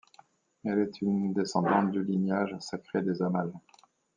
[0.65, 3.53] Elle est une descendante du lignage sacré des Amales.